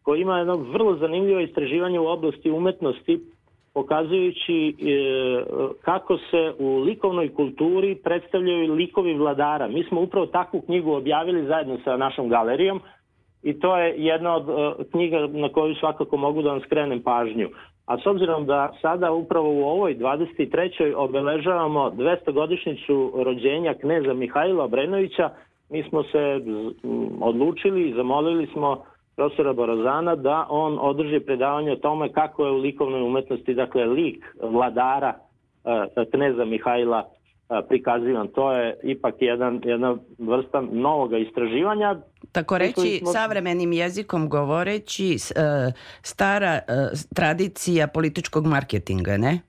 koji 0.04 0.22
ima 0.22 0.38
jedno 0.38 0.56
vrlo 0.56 0.96
zanimljivo 0.96 1.40
istraživanje 1.40 2.00
u 2.00 2.08
oblasti 2.08 2.52
umetnosti, 2.52 3.20
pokazujući 3.74 4.70
e, 4.70 4.74
kako 5.82 6.18
se 6.18 6.54
u 6.60 6.78
likovnoj 6.78 7.34
kulturi 7.34 7.96
predstavljaju 8.04 8.74
likovi 8.74 9.14
vladara. 9.14 9.68
Mi 9.68 9.84
smo 9.84 10.02
upravo 10.02 10.26
takvu 10.26 10.62
knjigu 10.62 10.92
objavili 10.94 11.48
zajedno 11.48 11.78
sa 11.84 11.98
našom 11.98 12.30
galerijom 12.30 12.82
i 13.44 13.60
to 13.60 13.78
je 13.78 13.94
jedna 13.98 14.36
od 14.36 14.50
e, 14.50 14.84
knjiga 14.92 15.28
na 15.28 15.50
koju 15.50 15.76
svakako 15.76 16.18
mogu 16.18 16.42
da 16.42 16.50
vam 16.50 16.62
skrenem 16.62 17.02
pažnju. 17.02 17.50
A 17.90 17.98
s 17.98 18.06
obzirom 18.06 18.46
da 18.46 18.72
sada 18.82 19.12
upravo 19.12 19.50
u 19.50 19.64
ovoj 19.64 19.96
23. 19.98 20.94
obeležavamo 20.96 21.92
200 21.98 22.32
godišnicu 22.34 23.14
rođenja 23.16 23.74
kneza 23.74 24.14
Mihajla 24.14 24.64
Obrenovića, 24.64 25.30
mi 25.70 25.84
smo 25.84 26.04
se 26.04 26.42
odlučili 27.22 27.90
i 27.90 27.94
zamolili 27.94 28.48
smo 28.48 28.84
profesora 29.16 29.54
Borazana 29.54 30.16
da 30.16 30.46
on 30.50 30.78
održi 30.82 31.20
predavanje 31.20 31.72
o 31.72 31.76
tome 31.76 32.12
kako 32.14 32.46
je 32.46 32.52
u 32.52 32.58
likovnoj 32.58 33.02
umetnosti, 33.02 33.54
dakle 33.54 33.86
lik 33.86 34.26
vladara 34.42 35.14
e, 35.66 36.06
kneza 36.12 36.46
Mihajla 36.46 37.10
prikazivan. 37.68 38.28
To 38.28 38.52
je 38.52 38.78
ipak 38.84 39.16
jedan, 39.20 39.62
jedna 39.64 39.98
vrsta 40.18 40.62
novog 40.62 41.20
istraživanja. 41.20 41.96
Tako 42.32 42.58
reći, 42.58 42.98
smo... 42.98 43.12
savremenim 43.12 43.74
jezikom 43.74 44.30
govoreći, 44.30 45.16
e, 45.16 45.18
stara 46.02 46.54
e, 46.54 46.62
tradicija 47.16 47.88
političkog 47.88 48.46
marketinga, 48.46 49.18
ne? 49.18 49.40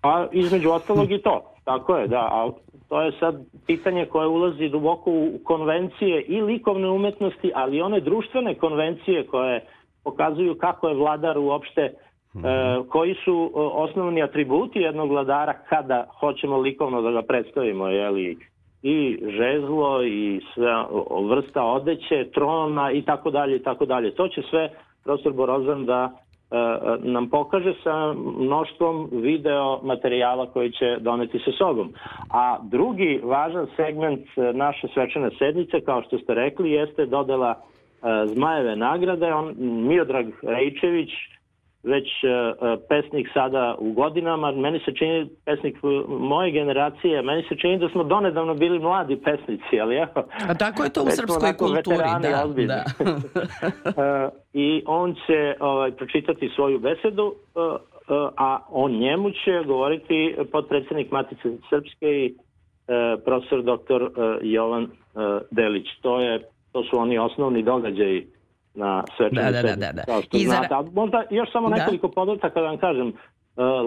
Pa 0.00 0.28
između 0.32 0.70
ostalog 0.70 1.12
i 1.12 1.22
to. 1.22 1.54
Tako 1.64 1.96
je, 1.96 2.08
da. 2.08 2.20
A 2.20 2.50
to 2.88 3.02
je 3.02 3.12
sad 3.20 3.34
pitanje 3.66 4.06
koje 4.06 4.26
ulazi 4.26 4.68
duboko 4.68 5.10
u 5.10 5.38
konvencije 5.44 6.22
i 6.22 6.40
likovne 6.40 6.88
umetnosti, 6.88 7.52
ali 7.54 7.76
i 7.76 7.82
one 7.82 8.00
društvene 8.00 8.54
konvencije 8.54 9.26
koje 9.26 9.66
pokazuju 10.04 10.58
kako 10.58 10.88
je 10.88 10.94
vladar 10.94 11.38
uopšte 11.38 11.94
E, 12.34 12.40
koji 12.88 13.14
su 13.24 13.50
osnovni 13.54 14.22
atributi 14.22 14.78
jednog 14.78 15.10
vladara 15.10 15.52
kada 15.68 16.06
hoćemo 16.20 16.58
likovno 16.58 17.02
da 17.02 17.10
ga 17.10 17.22
predstavimo, 17.22 17.88
jeli, 17.88 18.38
i 18.82 19.18
žezlo 19.22 20.02
i 20.04 20.40
sve 20.54 20.72
vrsta 21.28 21.64
odeće, 21.64 22.30
trona 22.34 22.92
i 22.92 23.02
tako 23.02 23.30
dalje 23.30 23.56
i 23.56 23.62
tako 23.62 23.86
dalje. 23.86 24.14
To 24.14 24.28
će 24.28 24.42
sve 24.50 24.70
profesor 25.04 25.32
Borozan 25.32 25.86
da 25.86 26.10
e, 26.10 26.56
nam 26.98 27.30
pokaže 27.30 27.74
sa 27.82 28.12
mnoštvom 28.38 29.08
video 29.12 29.80
materijala 29.82 30.46
koji 30.46 30.72
će 30.72 30.96
doneti 31.00 31.38
sa 31.38 31.50
sobom. 31.58 31.92
A 32.30 32.58
drugi 32.62 33.20
važan 33.24 33.66
segment 33.76 34.26
naše 34.54 34.88
svečane 34.94 35.30
sednice, 35.38 35.80
kao 35.80 36.02
što 36.02 36.18
ste 36.18 36.34
rekli, 36.34 36.70
jeste 36.70 37.06
dodela 37.06 37.50
e, 37.54 38.26
Zmajeve 38.26 38.76
nagrade. 38.76 39.34
On, 39.34 39.54
Miodrag 39.58 40.26
Rejčević, 40.42 41.10
već 41.82 42.08
uh, 42.24 42.80
pesnik 42.88 43.28
sada 43.34 43.76
u 43.78 43.92
godinama, 43.92 44.52
meni 44.52 44.80
se 44.84 44.92
čini 44.94 45.28
pesnik 45.44 45.76
moje 46.08 46.50
generacije, 46.50 47.22
meni 47.22 47.42
se 47.48 47.56
čini 47.56 47.78
da 47.78 47.88
smo 47.88 48.04
donedavno 48.04 48.54
bili 48.54 48.78
mladi 48.78 49.16
pesnici, 49.16 49.80
ali 49.80 49.96
evo... 49.96 50.28
A 50.48 50.54
tako 50.54 50.84
je 50.84 50.92
to 50.92 51.02
u 51.02 51.10
srpskoj 51.10 51.56
kulturi, 51.56 51.96
da. 52.22 52.66
da. 52.66 52.84
uh, 53.84 54.32
I 54.64 54.82
on 54.86 55.14
će 55.26 55.54
ovaj, 55.60 55.90
pročitati 55.92 56.50
svoju 56.54 56.78
besedu, 56.78 57.34
a 58.36 58.58
o 58.68 58.88
njemu 58.88 59.30
će 59.30 59.64
govoriti 59.66 60.36
podpredsednik 60.52 61.10
Matice 61.10 61.48
Srpske 61.70 62.06
i 62.06 62.34
profesor 63.24 63.62
doktor 63.62 64.10
Jovan 64.42 64.88
Delić. 65.50 65.86
To, 66.02 66.20
je, 66.20 66.42
to 66.72 66.84
su 66.84 66.98
oni 66.98 67.18
osnovni 67.18 67.62
događaji 67.62 68.26
na 68.78 69.04
svečanoj 69.16 69.52
da, 69.52 69.62
da, 69.62 69.68
da, 69.68 69.76
da, 69.76 69.92
da. 69.92 70.02
Kao 70.02 70.22
što 70.22 70.36
I 70.36 70.40
znate. 70.40 70.68
Za... 70.68 70.84
možda 70.92 71.22
još 71.30 71.52
samo 71.52 71.68
da. 71.68 71.76
nekoliko 71.76 72.08
podataka 72.08 72.60
da 72.60 72.66
vam 72.66 72.78
kažem. 72.78 73.12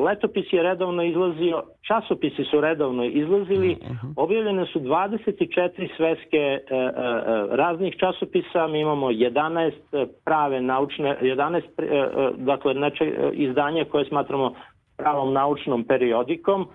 letopis 0.06 0.54
je 0.54 0.64
redovno 0.64 1.04
izlazio, 1.04 1.64
časopisi 1.88 2.44
su 2.52 2.62
redovno 2.62 3.04
izlazili, 3.04 3.78
mhm. 3.84 4.08
objavljene 4.16 4.66
su 4.66 4.80
24 4.80 5.90
sveske 5.98 6.60
raznih 7.52 7.96
časopisa, 8.00 8.68
mi 8.68 8.80
imamo 8.80 9.08
11 9.08 9.72
prave 10.26 10.62
naučne, 10.62 11.18
11 11.22 11.62
dakle 12.38 12.74
neče, 12.74 13.06
izdanja 13.34 13.86
koje 13.86 14.06
smatramo 14.06 14.54
pravom 14.98 15.34
naučnom 15.34 15.84
periodikom 15.84 16.68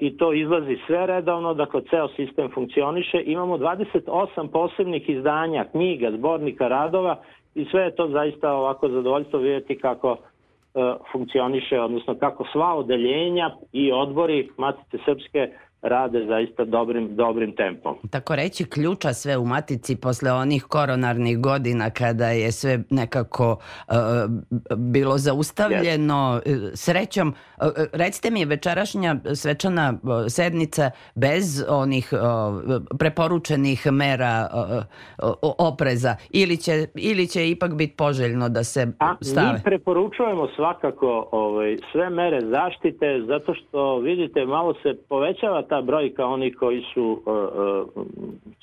i 0.00 0.16
to 0.16 0.32
izlazi 0.32 0.78
sve 0.86 1.06
redovno, 1.06 1.54
dakle 1.54 1.80
ceo 1.90 2.08
sistem 2.08 2.50
funkcioniše. 2.54 3.22
Imamo 3.24 3.58
28 3.58 4.48
posebnih 4.52 5.08
izdanja, 5.08 5.64
knjiga, 5.64 6.10
zbornika, 6.10 6.68
radova 6.68 7.16
i 7.54 7.64
sve 7.64 7.82
je 7.82 7.94
to 7.94 8.08
zaista 8.08 8.52
ovako 8.52 8.88
zadovoljstvo 8.88 9.38
vidjeti 9.38 9.78
kako 9.78 10.16
funkcioniše, 11.12 11.80
odnosno 11.80 12.14
kako 12.14 12.44
sva 12.52 12.74
odeljenja 12.74 13.50
i 13.72 13.92
odbori 13.92 14.48
Matice 14.56 14.98
Srpske 15.04 15.48
rade 15.82 16.26
zaista 16.26 16.64
dobrim, 16.64 17.16
dobrim 17.16 17.56
tempom. 17.56 17.96
Tako 18.10 18.36
reći 18.36 18.64
ključa 18.64 19.12
sve 19.12 19.36
u 19.36 19.44
matici 19.44 19.96
posle 19.96 20.32
onih 20.32 20.64
koronarnih 20.64 21.40
godina 21.40 21.90
kada 21.90 22.26
je 22.26 22.52
sve 22.52 22.78
nekako 22.90 23.50
uh, 23.88 23.94
bilo 24.76 25.18
zaustavljeno. 25.18 26.40
Yes. 26.46 26.76
Srećom, 26.76 27.28
uh, 27.28 27.66
recite 27.92 28.30
mi 28.30 28.44
večerašnja 28.44 29.16
svečana 29.34 29.94
uh, 30.02 30.10
sednica 30.28 30.90
bez 31.14 31.64
onih 31.68 32.12
preporučenih 32.98 33.86
mera 33.92 34.48
opreza 35.58 36.16
ili 36.30 36.56
će, 36.56 36.86
ili 36.94 37.26
će 37.26 37.50
ipak 37.50 37.74
biti 37.74 37.96
poželjno 37.96 38.48
da 38.48 38.64
se 38.64 38.86
A, 38.98 39.14
stave? 39.20 39.52
Mi 39.52 39.62
preporučujemo 39.64 40.48
svakako 40.56 41.28
ovaj, 41.32 41.76
sve 41.92 42.10
mere 42.10 42.40
zaštite 42.40 43.22
zato 43.26 43.54
što 43.54 43.98
vidite 43.98 44.46
malo 44.46 44.74
se 44.82 44.94
povećava 45.08 45.67
ta 45.68 45.82
brojka 45.82 46.26
onih 46.26 46.56
koji 46.58 46.82
su 46.94 47.22
uh, 47.26 47.34
uh, 47.96 48.06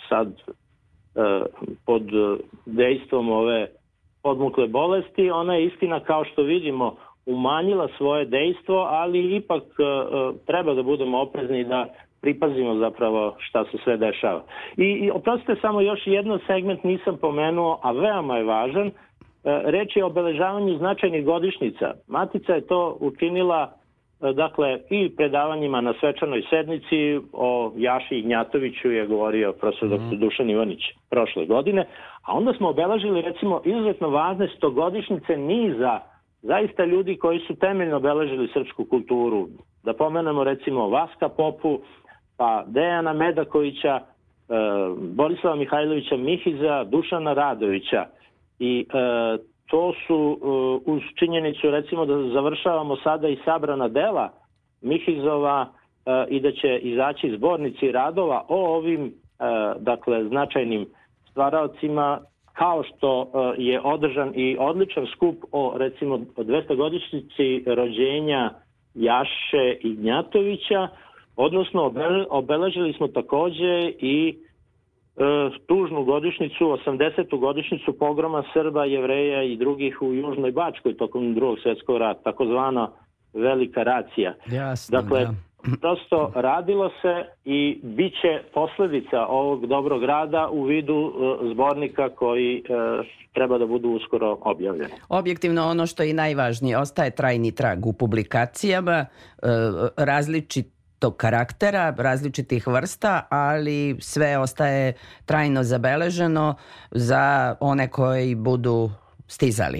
sad 0.09 0.27
uh, 0.27 1.45
pod 1.85 2.03
dejstvom 2.65 3.31
ove 3.31 3.67
podmukle 4.23 4.67
bolesti, 4.67 5.31
ona 5.31 5.55
je 5.55 5.65
istina 5.65 5.99
kao 5.99 6.25
što 6.25 6.43
vidimo 6.43 6.95
umanjila 7.25 7.87
svoje 7.97 8.25
dejstvo, 8.25 8.75
ali 8.77 9.35
ipak 9.35 9.63
treba 10.45 10.73
da 10.73 10.83
budemo 10.83 11.21
oprezni 11.21 11.63
da 11.63 11.85
pripazimo 12.21 12.75
zapravo 12.75 13.35
šta 13.39 13.65
se 13.71 13.77
sve 13.83 13.97
dešava. 13.97 14.43
I, 14.77 14.83
i 14.83 15.11
oprostite 15.11 15.55
samo 15.61 15.81
još 15.81 15.99
jedan 16.05 16.39
segment 16.47 16.83
nisam 16.83 17.17
pomenuo, 17.21 17.79
a 17.83 17.91
veoma 17.91 18.37
je 18.37 18.43
važan, 18.43 18.91
reč 19.43 19.95
je 19.95 20.03
o 20.03 20.07
obeležavanju 20.07 20.77
značajnih 20.77 21.25
godišnica. 21.25 21.93
Matica 22.07 22.53
je 22.53 22.67
to 22.67 22.97
učinila 22.99 23.71
E, 23.71 23.84
dakle, 24.33 24.79
i 24.89 25.15
predavanjima 25.15 25.81
na 25.81 25.93
svečanoj 25.99 26.43
sednici 26.49 27.19
o 27.33 27.71
Jaši 27.75 28.15
Ignjatoviću 28.15 28.91
je 28.91 29.07
govorio 29.07 29.53
profesor 29.53 29.87
mm. 29.87 30.09
dr. 30.09 30.15
Dušan 30.15 30.49
Ivanić 30.49 30.81
prošle 31.09 31.45
godine, 31.45 31.87
a 32.25 32.33
onda 32.37 32.53
smo 32.53 32.69
obeležili 32.69 33.21
recimo 33.21 33.61
izuzetno 33.65 34.09
važne 34.09 34.47
stogodišnjice 34.57 35.37
niza 35.37 35.99
zaista 36.41 36.85
ljudi 36.85 37.17
koji 37.17 37.39
su 37.39 37.55
temeljno 37.55 37.97
obeležili 37.97 38.49
srpsku 38.53 38.85
kulturu. 38.85 39.47
Da 39.83 39.93
pomenemo 39.93 40.43
recimo 40.43 40.89
Vaska 40.89 41.29
Popu, 41.29 41.79
pa 42.37 42.63
Dejana 42.67 43.13
Medakovića, 43.13 43.99
e, 43.99 44.03
Borislava 44.97 45.55
Mihajlovića 45.55 46.17
Mihiza, 46.17 46.83
Dušana 46.83 47.33
Radovića 47.33 48.05
i 48.59 48.85
e, 48.89 49.54
to 49.67 49.93
su 50.07 50.15
uh, 50.15 50.95
uz 50.95 51.01
činjenicu 51.19 51.71
recimo 51.71 52.05
da 52.05 52.29
završavamo 52.33 52.95
sada 52.95 53.27
i 53.27 53.37
sabrana 53.45 53.87
dela 53.87 54.29
Mihizova 54.81 55.61
uh, 55.61 56.13
i 56.29 56.39
da 56.39 56.51
će 56.51 56.77
izaći 56.77 57.35
zbornici 57.37 57.91
radova 57.91 58.45
o 58.47 58.75
ovim 58.75 59.03
uh, 59.03 59.81
dakle 59.81 60.23
značajnim 60.23 60.85
stvaraocima 61.31 62.19
kao 62.53 62.83
što 62.83 63.31
je 63.57 63.81
održan 63.83 64.31
i 64.35 64.57
odličan 64.59 65.05
skup 65.15 65.35
o 65.51 65.73
recimo 65.77 66.17
200 66.17 66.75
godišnjici 66.75 67.63
rođenja 67.65 68.51
Jaše 68.95 69.77
Ignjatovića, 69.81 70.87
odnosno 71.35 71.93
obeležili 72.29 72.93
smo 72.93 73.07
takođe 73.07 73.91
i 73.99 74.29
e, 74.29 74.54
tužnu 75.67 76.03
godišnicu, 76.03 76.65
80. 76.87 77.39
godišnicu 77.39 77.93
pogroma 77.99 78.43
Srba, 78.53 78.85
Jevreja 78.85 79.43
i 79.43 79.57
drugih 79.57 80.01
u 80.01 80.13
Južnoj 80.13 80.51
Bačkoj 80.51 80.97
tokom 80.97 81.33
drugog 81.33 81.57
svjetskog 81.63 81.97
rata, 81.97 82.21
takozvana 82.23 82.91
velika 83.33 83.83
racija. 83.83 84.33
Jasno, 84.51 85.01
dakle, 85.01 85.21
ja. 85.21 85.33
prosto 85.81 86.31
radilo 86.35 86.91
se 87.01 87.25
i 87.45 87.79
bit 87.83 88.13
će 88.21 88.41
posledica 88.53 89.25
ovog 89.25 89.67
dobrog 89.67 90.03
rada 90.03 90.49
u 90.51 90.63
vidu 90.63 91.13
e, 91.43 91.49
zbornika 91.53 92.09
koji 92.09 92.57
e, 92.57 92.61
treba 93.33 93.57
da 93.57 93.65
budu 93.65 93.89
uskoro 93.89 94.37
objavljeni. 94.41 94.93
Objektivno 95.09 95.67
ono 95.67 95.87
što 95.87 96.03
je 96.03 96.13
najvažnije, 96.13 96.77
ostaje 96.77 97.11
trajni 97.11 97.55
trag 97.55 97.85
u 97.85 97.93
publikacijama, 97.93 99.05
e, 99.05 99.05
različit 99.97 100.74
tog 100.99 101.17
karaktera, 101.17 101.93
različitih 101.97 102.67
vrsta, 102.67 103.27
ali 103.29 103.95
sve 103.99 104.37
ostaje 104.37 104.93
trajno 105.25 105.63
zabeleženo 105.63 106.55
za 106.91 107.55
one 107.59 107.89
koji 107.89 108.35
budu 108.35 108.89
stizali. 109.27 109.79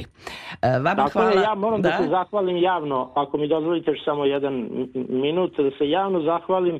E, 0.61 0.69
vama 0.71 0.95
Tako 0.95 1.19
hvala. 1.19 1.31
Je, 1.31 1.43
ja 1.43 1.55
moram 1.55 1.81
da? 1.81 1.89
da 1.89 1.97
se 1.97 2.09
zahvalim 2.09 2.57
javno, 2.57 3.11
ako 3.15 3.37
mi 3.37 3.47
dozvolite 3.47 3.91
još 3.91 4.05
samo 4.05 4.25
jedan 4.25 4.69
minut, 5.09 5.57
da 5.57 5.71
se 5.77 5.89
javno 5.89 6.21
zahvalim 6.21 6.79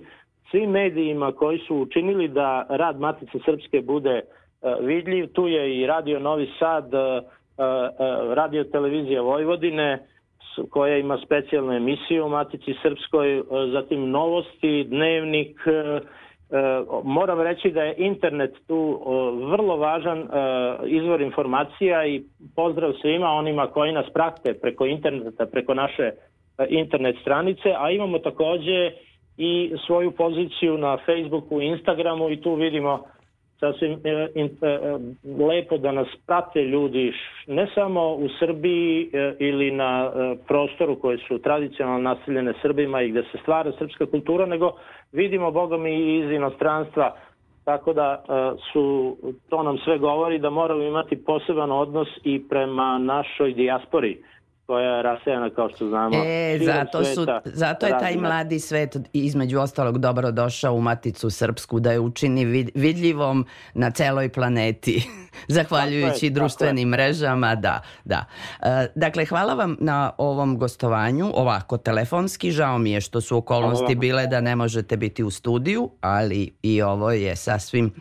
svim 0.52 0.70
medijima 0.70 1.32
koji 1.32 1.60
su 1.68 1.76
učinili 1.76 2.28
da 2.28 2.66
rad 2.70 3.00
Matice 3.00 3.38
Srpske 3.46 3.82
bude 3.82 4.22
uh, 4.22 4.86
vidljiv. 4.86 5.28
Tu 5.34 5.48
je 5.48 5.82
i 5.82 5.88
Radio 5.88 6.20
Novi 6.20 6.50
Sad, 6.60 6.94
uh, 6.94 7.24
Radio 8.34 8.64
Televizija 8.64 9.22
Vojvodine, 9.22 10.08
koja 10.70 10.98
ima 10.98 11.18
specijalnu 11.26 11.74
emisiju 11.74 12.26
u 12.26 12.30
Matici 12.30 12.74
Srpskoj, 12.82 13.38
e, 13.38 13.44
zatim 13.72 14.10
novosti, 14.10 14.84
dnevnik, 14.84 15.60
e, 15.68 15.72
e, 15.72 16.02
moram 17.04 17.42
reći 17.42 17.72
da 17.72 17.84
je 17.84 17.96
internet 17.98 18.54
tu 18.68 19.02
vrlo 19.52 19.78
važan 19.78 20.28
izvor 20.86 21.22
informacija 21.22 22.06
i 22.06 22.24
pozdrav 22.56 22.94
svima 23.02 23.28
onima 23.28 23.68
koji 23.68 23.92
nas 23.92 24.06
prate 24.14 24.54
preko 24.62 24.86
interneta, 24.86 25.46
preko 25.46 25.74
naše 25.74 26.12
internet 26.70 27.16
stranice, 27.22 27.74
a 27.78 27.92
imamo 27.92 28.20
takođe 28.20 28.92
i 29.38 29.74
svoju 29.86 30.12
poziciju 30.12 30.78
na 30.78 30.98
Facebooku 31.06 31.62
Instagramu 31.62 32.30
i 32.30 32.42
tu 32.42 32.56
vidimo 32.56 33.04
sasvim 33.60 34.00
e, 34.04 34.10
e, 34.36 34.42
e, 34.62 34.98
lepo 35.46 35.78
da 35.78 35.92
nas 35.92 36.08
prate 36.28 36.62
ljudi 36.62 37.14
ne 37.48 37.68
samo 37.76 38.14
u 38.14 38.30
Srbiji 38.40 39.10
ili 39.40 39.72
na 39.72 40.12
prostoru 40.48 41.00
koji 41.00 41.18
su 41.18 41.40
tradicionalno 41.40 42.10
naseljene 42.10 42.54
Srbima 42.62 43.02
i 43.02 43.10
gde 43.10 43.24
se 43.32 43.38
stvara 43.42 43.72
srpska 43.78 44.06
kultura, 44.06 44.46
nego 44.46 44.72
vidimo 45.12 45.52
Boga 45.52 45.78
mi 45.78 46.18
iz 46.18 46.32
inostranstva. 46.32 47.16
Tako 47.64 47.94
da 47.94 48.24
su, 48.72 49.18
to 49.50 49.64
nam 49.64 49.78
sve 49.78 49.98
govori 49.98 50.40
da 50.40 50.50
moramo 50.50 50.84
imati 50.84 51.24
poseban 51.26 51.72
odnos 51.72 52.08
i 52.24 52.44
prema 52.50 52.98
našoj 52.98 53.54
dijaspori 53.54 54.18
koja 54.66 54.96
je 54.96 55.04
rasejana 55.04 55.50
kao 55.50 55.70
što 55.70 55.88
znamo. 55.90 56.16
E, 56.26 56.60
zato, 56.62 57.04
su, 57.04 57.26
zato 57.46 57.86
je 57.86 58.00
taj 58.00 58.18
mladi 58.18 58.60
svet 58.60 58.98
između 59.14 59.60
ostalog 59.60 59.98
dobro 59.98 60.32
došao 60.32 60.74
u 60.74 60.82
Maticu 60.82 61.30
Srpsku 61.30 61.80
da 61.80 61.92
je 61.92 62.00
učini 62.00 62.46
vidljivom 62.76 63.46
na 63.74 63.92
celoj 63.92 64.30
planeti, 64.30 65.08
zahvaljujući 65.48 66.26
je, 66.26 66.30
društvenim 66.30 66.90
mrežama, 66.90 67.56
da, 67.56 67.82
da. 68.06 68.26
E, 68.62 68.88
dakle, 68.96 69.26
hvala 69.26 69.54
vam 69.54 69.78
na 69.80 70.12
ovom 70.18 70.58
gostovanju, 70.58 71.32
ovako 71.34 71.78
telefonski, 71.78 72.52
žao 72.52 72.78
mi 72.78 72.92
je 72.92 73.02
što 73.02 73.22
su 73.22 73.38
okolnosti 73.38 73.96
bile 73.96 74.28
da 74.28 74.42
ne 74.42 74.56
možete 74.56 74.98
biti 74.98 75.24
u 75.24 75.30
studiju, 75.32 75.90
ali 76.02 76.54
i 76.64 76.82
ovo 76.82 77.12
je 77.12 77.36
sasvim 77.36 77.94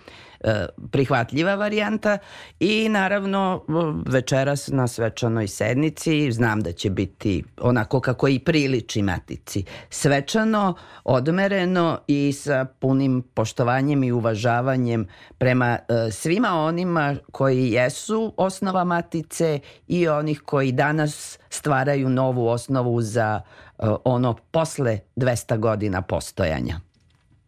prihvatljiva 0.90 1.54
varijanta 1.54 2.18
i 2.60 2.88
naravno 2.88 3.64
večeras 4.06 4.68
na 4.68 4.86
svečanoj 4.86 5.48
sednici 5.48 6.32
znam 6.32 6.60
da 6.60 6.72
će 6.72 6.90
biti 6.90 7.44
onako 7.60 8.00
kako 8.00 8.28
i 8.28 8.38
priliči 8.38 9.02
matici 9.02 9.64
svečano, 9.90 10.74
odmereno 11.04 11.98
i 12.06 12.32
sa 12.32 12.66
punim 12.78 13.22
poštovanjem 13.34 14.04
i 14.04 14.12
uvažavanjem 14.12 15.08
prema 15.38 15.78
e, 15.88 16.10
svima 16.10 16.48
onima 16.48 17.16
koji 17.32 17.70
jesu 17.70 18.34
osnova 18.36 18.84
matice 18.84 19.60
i 19.88 20.08
onih 20.08 20.42
koji 20.44 20.72
danas 20.72 21.38
stvaraju 21.48 22.08
novu 22.08 22.48
osnovu 22.48 23.00
za 23.00 23.40
e, 23.40 23.86
ono 24.04 24.34
posle 24.50 24.98
200 25.16 25.58
godina 25.58 26.02
postojanja. 26.02 26.80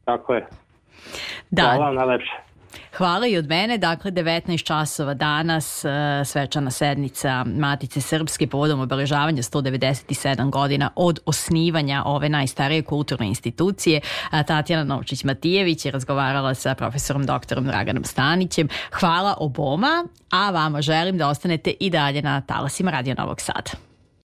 Tako 0.04 0.34
je. 0.34 0.46
Da. 1.50 1.62
Hvala 1.62 1.86
vam 1.86 1.94
najlepše. 1.94 2.45
Hvala 2.96 3.26
i 3.26 3.36
od 3.36 3.46
mene, 3.46 3.78
dakle 3.78 4.10
19 4.10 4.64
časova 4.64 5.14
danas 5.14 5.84
e, 5.84 5.88
svečana 6.24 6.70
sednica 6.70 7.44
Matice 7.44 8.00
Srpske 8.00 8.46
povodom 8.46 8.80
obeležavanja 8.80 9.42
197 9.42 10.50
godina 10.50 10.90
od 10.96 11.20
osnivanja 11.26 12.02
ove 12.06 12.28
najstarije 12.28 12.82
kulturne 12.82 13.28
institucije. 13.28 14.00
Tatjana 14.46 14.94
Novčić-Matijević 14.94 15.86
je 15.86 15.92
razgovarala 15.92 16.54
sa 16.54 16.74
profesorom 16.74 17.26
doktorom 17.26 17.64
Draganom 17.64 18.04
Stanićem. 18.04 18.68
Hvala 18.92 19.34
oboma, 19.40 20.04
a 20.30 20.50
vama 20.50 20.82
želim 20.82 21.18
da 21.18 21.28
ostanete 21.28 21.74
i 21.80 21.90
dalje 21.90 22.22
na 22.22 22.40
talasima 22.40 22.90
Radio 22.90 23.14
Novog 23.18 23.40
Sada. 23.40 23.85